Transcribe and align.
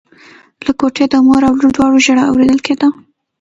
له 0.65 0.71
کوټې 0.79 1.05
د 1.11 1.15
مور 1.27 1.41
او 1.47 1.53
لور 1.59 1.71
دواړو 1.75 2.03
ژړا 2.05 2.23
اورېدل 2.27 2.59
کېدله. 2.65 2.89